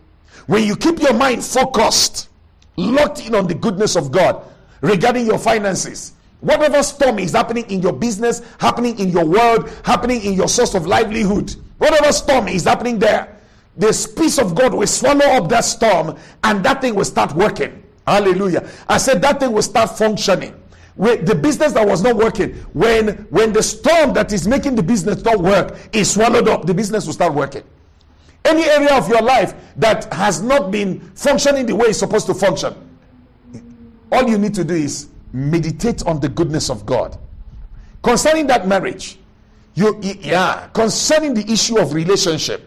[0.47, 2.31] When you keep your mind focused,
[2.77, 4.43] locked in on the goodness of God
[4.81, 6.15] regarding your finances,
[6.47, 10.77] Whatever storm is happening in your business, happening in your world, happening in your source
[10.77, 13.37] of livelihood, whatever storm is happening there,
[13.77, 17.83] the peace of God will swallow up that storm and that thing will start working.
[18.07, 18.71] Hallelujah.
[18.89, 20.55] I said that thing will start functioning.
[20.95, 24.85] With the business that was not working, when when the storm that is making the
[24.85, 27.65] business not work is swallowed up, the business will start working.
[28.45, 32.35] Any area of your life that has not been functioning the way it's supposed to
[32.35, 32.73] function,
[34.13, 37.19] all you need to do is meditate on the goodness of God.
[38.03, 39.19] Concerning that marriage,
[39.75, 42.67] you yeah, concerning the issue of relationship,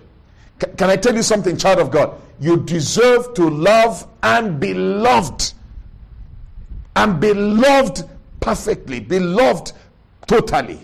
[0.77, 2.21] can I tell you something, child of God?
[2.39, 5.53] You deserve to love and be loved.
[6.95, 8.03] And be loved
[8.39, 9.73] perfectly, be loved
[10.27, 10.79] totally.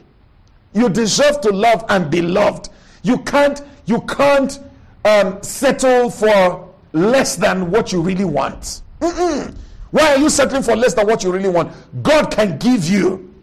[0.74, 2.70] You deserve to love and be loved.
[3.04, 4.60] You can't, you can't
[5.04, 8.82] um, settle for less than what you really want.
[9.02, 9.56] Mm-mm.
[9.96, 11.72] Why are you settling for less than what you really want?
[12.04, 13.34] God can give you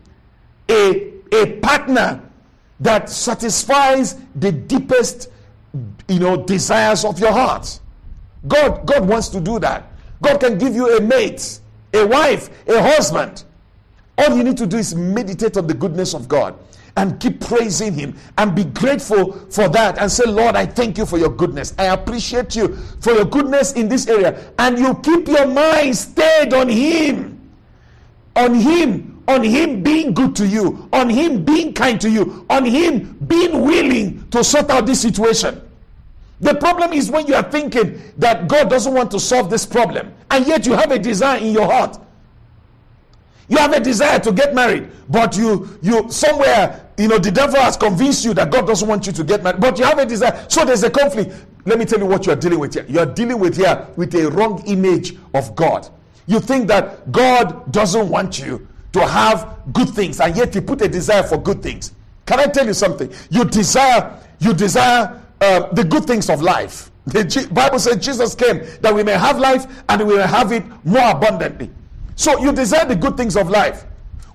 [0.68, 2.20] a, a partner
[2.78, 5.30] that satisfies the deepest
[6.08, 7.80] you know desires of your heart.
[8.46, 9.92] God God wants to do that.
[10.20, 11.58] God can give you a mate,
[11.94, 13.44] a wife, a husband.
[14.18, 16.54] All you need to do is meditate on the goodness of God
[16.96, 21.06] and keep praising Him and be grateful for that and say, Lord, I thank you
[21.06, 21.74] for your goodness.
[21.78, 24.52] I appreciate you for your goodness in this area.
[24.58, 27.40] And you keep your mind stayed on Him,
[28.36, 32.64] on Him, on Him being good to you, on Him being kind to you, on
[32.64, 35.60] Him being willing to sort out this situation.
[36.40, 40.12] The problem is when you are thinking that God doesn't want to solve this problem,
[40.30, 41.98] and yet you have a desire in your heart
[43.52, 47.60] you have a desire to get married, but you you somewhere you know the devil
[47.60, 50.06] has convinced you that God doesn't want you to get married, but you have a
[50.06, 50.44] desire.
[50.48, 51.34] So there's a conflict.
[51.64, 52.84] Let me tell you what you are dealing with here.
[52.88, 55.88] You are dealing with here with a wrong image of God.
[56.26, 60.82] You think that God doesn't want you to have good things, and yet you put
[60.82, 61.92] a desire for good things.
[62.26, 63.12] Can I tell you something?
[63.30, 66.90] You desire, you desire uh, the good things of life.
[67.06, 70.52] The G- Bible says Jesus came that we may have life and we may have
[70.52, 71.70] it more abundantly.
[72.14, 73.84] So you desire the good things of life.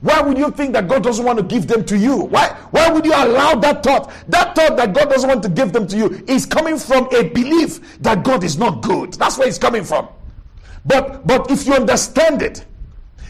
[0.02, 2.18] Why would you think that God doesn't want to give them to you?
[2.18, 4.12] Why, why would you allow that thought?
[4.28, 7.24] That thought that God doesn't want to give them to you is coming from a
[7.30, 9.14] belief that God is not good.
[9.14, 10.08] That's where it's coming from.
[10.86, 12.66] But but if you understand it,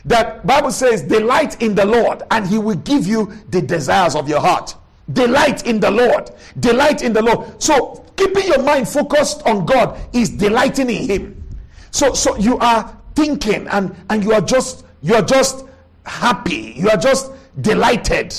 [0.05, 4.27] that Bible says, delight in the Lord, and He will give you the desires of
[4.27, 4.75] your heart.
[5.11, 6.31] Delight in the Lord.
[6.59, 7.61] Delight in the Lord.
[7.61, 11.43] So keeping your mind focused on God is delighting in Him.
[11.91, 15.65] So so you are thinking and and you are just you are just
[16.07, 16.73] happy.
[16.75, 18.35] You are just delighted.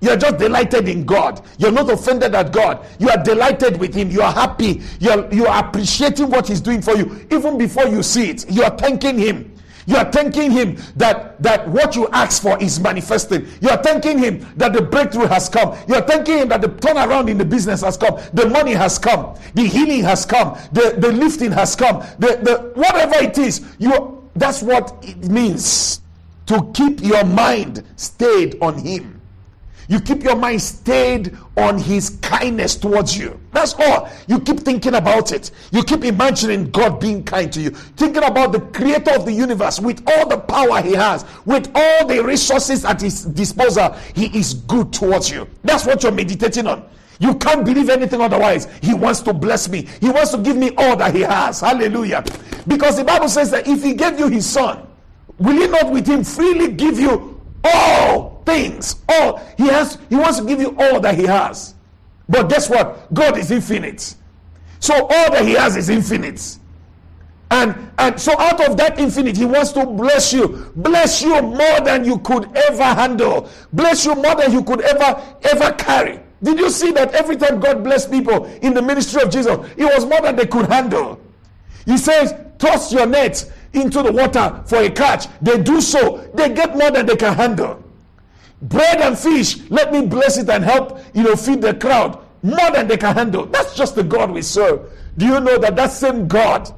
[0.00, 1.40] You are just delighted in God.
[1.58, 2.84] You're not offended at God.
[2.98, 4.10] You are delighted with Him.
[4.10, 4.82] You are happy.
[5.00, 7.26] You are, you are appreciating what He's doing for you.
[7.30, 9.50] Even before you see it, you are thanking Him.
[9.86, 13.46] You are thanking Him that, that what you ask for is manifesting.
[13.60, 15.74] You are thanking Him that the breakthrough has come.
[15.88, 18.20] You are thanking Him that the turnaround in the business has come.
[18.34, 19.38] The money has come.
[19.54, 20.58] The healing has come.
[20.72, 22.00] The, the lifting has come.
[22.18, 26.02] The, the, whatever it is, you, that's what it means
[26.46, 29.20] to keep your mind stayed on Him.
[29.88, 33.38] You keep your mind stayed on His kindness towards you.
[33.52, 34.08] That's all.
[34.26, 35.50] You keep thinking about it.
[35.72, 37.70] You keep imagining God being kind to you.
[37.70, 42.06] Thinking about the creator of the universe with all the power He has, with all
[42.06, 43.94] the resources at His disposal.
[44.14, 45.46] He is good towards you.
[45.62, 46.88] That's what you're meditating on.
[47.20, 48.66] You can't believe anything otherwise.
[48.82, 49.86] He wants to bless me.
[50.00, 51.60] He wants to give me all that He has.
[51.60, 52.24] Hallelujah.
[52.66, 54.86] Because the Bible says that if He gave you His Son,
[55.38, 58.96] will He not with Him freely give you all things.
[59.08, 61.74] All he has, he wants to give you all that he has.
[62.28, 63.12] But guess what?
[63.12, 64.14] God is infinite.
[64.80, 66.58] So all that he has is infinite.
[67.50, 70.72] And and so out of that infinite, he wants to bless you.
[70.76, 73.48] Bless you more than you could ever handle.
[73.72, 76.20] Bless you more than you could ever ever carry.
[76.42, 79.84] Did you see that every time God blessed people in the ministry of Jesus, it
[79.84, 81.20] was more than they could handle?
[81.86, 85.26] He says, toss your net into the water for a catch.
[85.40, 86.18] They do so.
[86.34, 87.82] They get more than they can handle.
[88.62, 92.18] Bread and fish let me bless it and help you know feed the crowd.
[92.42, 93.46] More than they can handle.
[93.46, 94.90] That's just the god we serve.
[95.16, 96.70] Do you know that that same god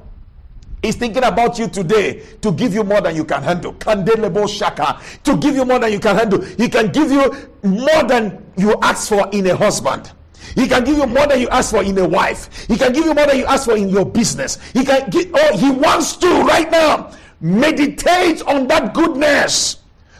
[0.81, 3.73] is thinking about you today to give you more than you can handle?
[3.73, 4.99] Kandelebo shaka.
[5.23, 6.41] To give you more than you can handle.
[6.41, 7.33] He can give you
[7.63, 10.11] more than you ask for in a husband
[10.55, 13.05] he can give you more than you ask for in a wife he can give
[13.05, 16.15] you more than you ask for in your business he can give oh he wants
[16.17, 19.77] to right now meditate on that goodness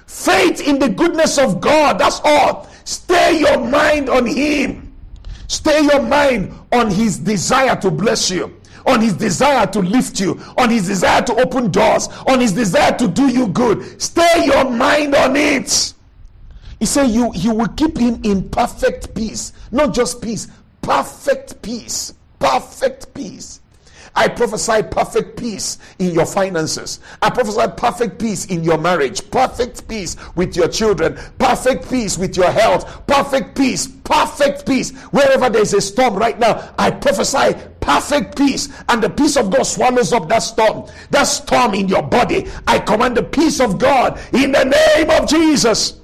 [0.08, 2.00] Faith in the goodness of God.
[2.00, 2.68] That's all.
[2.86, 4.94] Stay your mind on Him.
[5.48, 10.42] Stay your mind on His desire to bless you, on His desire to lift you,
[10.58, 14.02] on His desire to open doors, on His desire to do you good.
[14.02, 15.94] Stay your mind on it.
[16.80, 19.54] He said, you, you will keep him in perfect peace.
[19.72, 20.48] Not just peace,
[20.82, 22.14] perfect peace.
[22.40, 23.62] Perfect peace.
[24.16, 27.00] I prophesy perfect peace in your finances.
[27.22, 32.36] I prophesy perfect peace in your marriage, perfect peace with your children, perfect peace with
[32.36, 34.92] your health, perfect peace, perfect peace.
[35.12, 39.64] Wherever there's a storm right now, I prophesy perfect peace, and the peace of God
[39.64, 40.90] swallows up that storm.
[41.12, 45.30] That storm in your body, I command the peace of God in the name of
[45.30, 46.02] Jesus.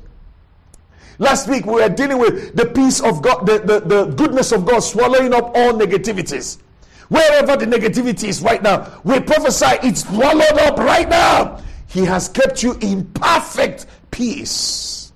[1.20, 4.66] Last week we were dealing with the peace of God, the, the, the goodness of
[4.66, 6.58] God swallowing up all negativities.
[7.10, 11.62] Wherever the negativity is right now, we prophesy it's swallowed up right now.
[11.88, 15.12] He has kept you in perfect peace,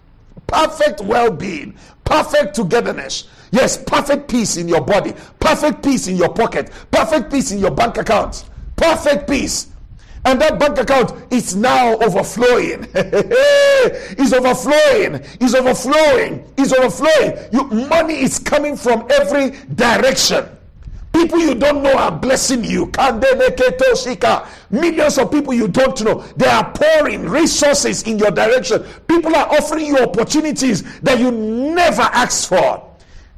[0.46, 3.28] perfect well being, perfect togetherness.
[3.52, 7.72] Yes, perfect peace in your body, perfect peace in your pocket, perfect peace in your
[7.72, 9.68] bank account, perfect peace.
[10.26, 12.88] And that bank account is now overflowing.
[12.94, 15.24] it's overflowing.
[15.40, 16.44] It's overflowing.
[16.58, 17.38] It's overflowing.
[17.54, 20.50] You, money is coming from every direction.
[21.14, 22.92] People you don't know are blessing you.
[24.70, 26.22] Millions of people you don't know.
[26.36, 28.86] They are pouring resources in your direction.
[29.08, 32.84] People are offering you opportunities that you never asked for.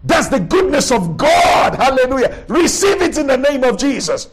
[0.03, 1.75] That's the goodness of God.
[1.75, 2.43] Hallelujah.
[2.47, 4.29] Receive it in the name of Jesus.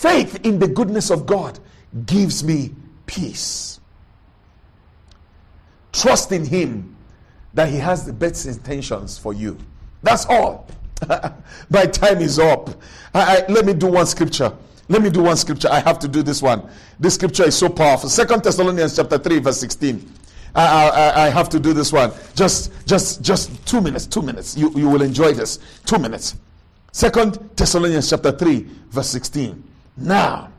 [0.00, 1.58] Faith in the goodness of God
[2.06, 2.74] gives me
[3.04, 3.80] peace.
[5.92, 6.96] Trust in Him
[7.52, 9.58] that He has the best intentions for you.
[10.02, 10.66] That's all.
[11.68, 12.70] My time is up.
[13.12, 14.56] I, I, let me do one scripture.
[14.88, 15.68] Let me do one scripture.
[15.70, 16.66] I have to do this one.
[16.98, 18.08] This scripture is so powerful.
[18.08, 20.10] Second Thessalonians chapter 3, verse 16.
[20.54, 22.10] I, I, I, have to do this one.
[22.34, 24.06] Just, just, just two minutes.
[24.06, 24.56] Two minutes.
[24.56, 25.58] You, you will enjoy this.
[25.84, 26.36] Two minutes.
[26.90, 29.64] Second Thessalonians chapter 3, verse 16.
[29.96, 30.50] Now,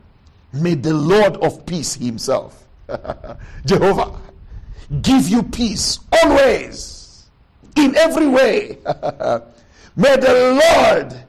[0.52, 2.64] May the Lord of peace himself,
[3.64, 4.18] Jehovah,
[5.00, 7.30] give you peace always,
[7.74, 8.78] in every way.
[9.96, 11.24] May the Lord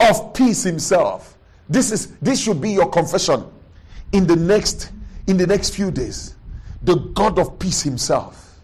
[0.00, 1.36] of peace himself.
[1.68, 3.44] This is this should be your confession
[4.12, 4.92] in the next
[5.26, 6.34] in the next few days.
[6.82, 8.60] The God of peace himself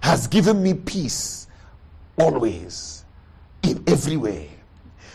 [0.00, 1.48] has given me peace
[2.16, 3.04] always
[3.64, 4.50] in every way.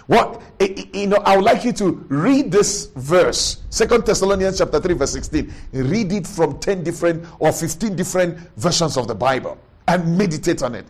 [0.09, 4.95] What you know, I would like you to read this verse, Second Thessalonians chapter 3,
[4.95, 5.53] verse 16.
[5.71, 10.73] Read it from 10 different or 15 different versions of the Bible and meditate on
[10.73, 10.87] it.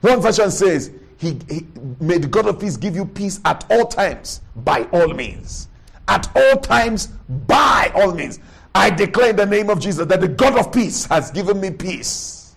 [0.00, 1.66] One version says, he, he
[2.00, 5.68] may the God of peace give you peace at all times, by all means.
[6.08, 8.40] At all times, by all means.
[8.74, 11.72] I declare in the name of Jesus that the God of peace has given me
[11.72, 12.56] peace.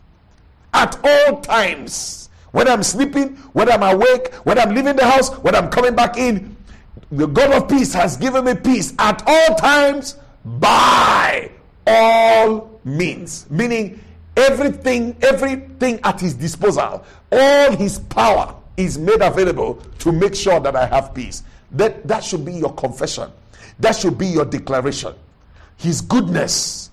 [0.74, 2.25] At all times
[2.56, 6.16] when I'm sleeping, whether I'm awake, whether I'm leaving the house, whether I'm coming back
[6.16, 6.56] in,
[7.12, 11.52] the God of peace has given me peace at all times by
[11.86, 13.46] all means.
[13.50, 14.00] Meaning
[14.38, 20.78] everything, everything at his disposal, all his power is made available to make sure that
[20.78, 21.44] I have peace.
[21.72, 23.32] That, that should be your confession.
[23.80, 25.14] That should be your declaration.
[25.76, 26.90] His goodness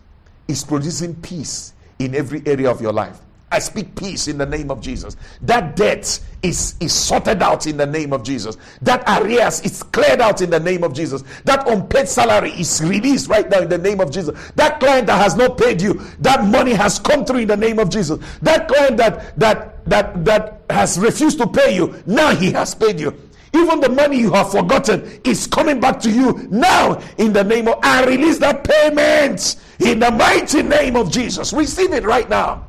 [0.48, 3.20] is producing peace in every area of your life.
[3.52, 5.14] I speak peace in the name of Jesus.
[5.42, 8.56] That debt is, is sorted out in the name of Jesus.
[8.80, 11.22] That arrears is cleared out in the name of Jesus.
[11.44, 14.38] That unpaid salary is released right now in the name of Jesus.
[14.56, 17.78] That client that has not paid you, that money has come through in the name
[17.78, 18.18] of Jesus.
[18.40, 22.98] That client that that that that has refused to pay you, now he has paid
[22.98, 23.14] you.
[23.54, 27.68] Even the money you have forgotten is coming back to you now in the name
[27.68, 31.52] of I release that payment in the mighty name of Jesus.
[31.52, 32.66] Receive it right now.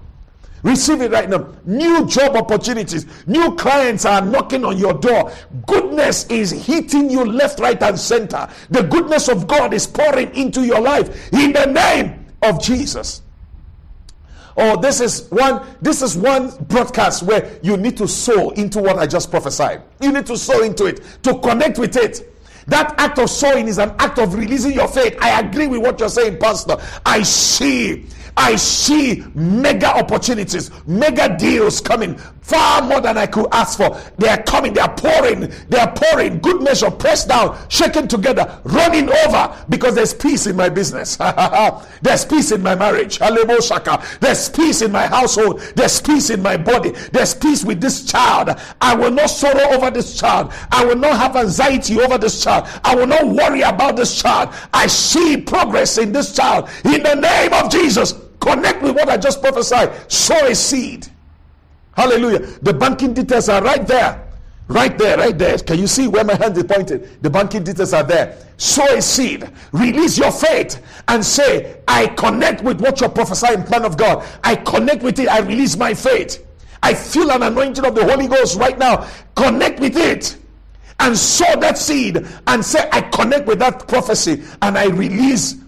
[0.63, 1.53] Receive it right now.
[1.65, 5.31] New job opportunities, new clients are knocking on your door.
[5.67, 8.49] Goodness is hitting you left, right, and center.
[8.69, 13.21] The goodness of God is pouring into your life in the name of Jesus.
[14.55, 18.97] Oh, this is one this is one broadcast where you need to sow into what
[18.99, 19.81] I just prophesied.
[19.99, 22.29] You need to sow into it, to connect with it.
[22.67, 25.17] That act of sowing is an act of releasing your faith.
[25.19, 26.77] I agree with what you're saying, Pastor.
[27.05, 28.05] I see
[28.35, 33.97] I see mega opportunities, mega deals coming far more than I could ask for.
[34.17, 36.39] They are coming, they are pouring, they are pouring.
[36.39, 41.15] Good measure, pressed down, shaken together, running over because there's peace in my business.
[42.01, 43.19] there's peace in my marriage.
[43.19, 45.61] There's peace in my household.
[45.75, 46.91] There's peace in my body.
[47.11, 48.49] There's peace with this child.
[48.81, 50.51] I will not sorrow over this child.
[50.71, 52.67] I will not have anxiety over this child.
[52.83, 54.53] I will not worry about this child.
[54.73, 58.22] I see progress in this child in the name of Jesus.
[58.43, 60.11] Connect with what I just prophesied.
[60.11, 61.07] Sow a seed.
[61.93, 62.39] Hallelujah.
[62.39, 64.21] The banking details are right there.
[64.67, 65.57] Right there, right there.
[65.59, 67.23] Can you see where my hand is pointed?
[67.23, 68.37] The banking details are there.
[68.57, 69.49] Sow a seed.
[69.71, 74.25] Release your faith and say, I connect with what you're prophesying, plan of God.
[74.43, 75.29] I connect with it.
[75.29, 76.45] I release my faith.
[76.81, 79.07] I feel an anointing of the Holy Ghost right now.
[79.35, 80.37] Connect with it
[80.99, 85.62] and sow that seed and say, I connect with that prophecy and I release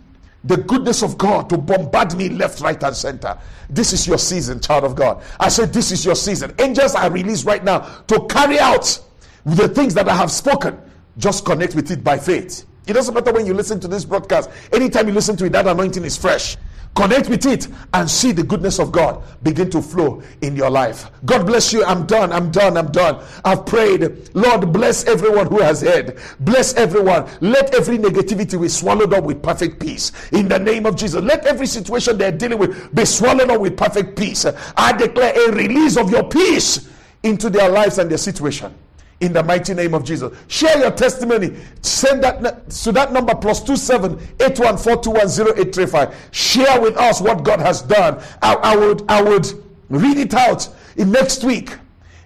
[0.46, 3.38] the goodness of God to bombard me left, right, and center.
[3.70, 5.24] This is your season, child of God.
[5.40, 6.54] I said, This is your season.
[6.60, 9.00] Angels are released right now to carry out
[9.46, 10.80] the things that I have spoken.
[11.18, 12.66] Just connect with it by faith.
[12.88, 15.68] It doesn't matter when you listen to this broadcast, anytime you listen to it, that
[15.68, 16.58] anointing is fresh.
[16.96, 21.12] Connect with it and see the goodness of God begin to flow in your life.
[21.26, 21.84] God bless you.
[21.84, 22.32] I'm done.
[22.32, 22.78] I'm done.
[22.78, 23.22] I'm done.
[23.44, 24.34] I've prayed.
[24.34, 26.18] Lord, bless everyone who has heard.
[26.40, 27.30] Bless everyone.
[27.42, 30.14] Let every negativity be swallowed up with perfect peace.
[30.32, 31.22] In the name of Jesus.
[31.22, 34.46] Let every situation they're dealing with be swallowed up with perfect peace.
[34.78, 36.90] I declare a release of your peace
[37.24, 38.74] into their lives and their situation
[39.22, 40.38] in the mighty name of Jesus.
[40.48, 41.56] Share your testimony.
[41.82, 45.74] Send that to that number plus two seven eight one four two one zero eight
[45.74, 46.16] three five.
[46.32, 48.22] Share with us what God has done.
[48.42, 49.48] I, I would I would
[49.90, 51.78] read it out in next week.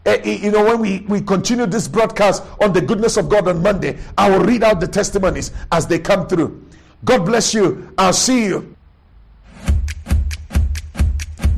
[0.05, 3.61] Uh, you know, when we, we continue this broadcast on the goodness of God on
[3.61, 6.65] Monday, I will read out the testimonies as they come through.
[7.03, 7.93] God bless you.
[7.97, 8.75] I'll see you.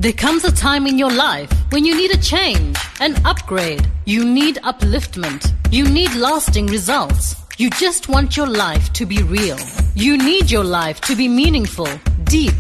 [0.02, 3.88] There comes a time in your life when you need a change, an upgrade.
[4.06, 5.54] You need upliftment.
[5.72, 7.36] You need lasting results.
[7.60, 9.60] You just want your life to be real.
[9.94, 11.88] You need your life to be meaningful,
[12.24, 12.56] deep,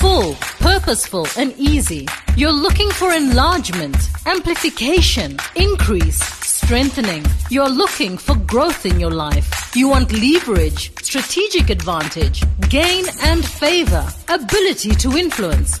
[0.00, 2.06] full, purposeful, and easy.
[2.36, 7.24] You're looking for enlargement, amplification, increase, strengthening.
[7.48, 9.74] You're looking for growth in your life.
[9.74, 15.80] You want leverage, strategic advantage, gain and favor, ability to influence,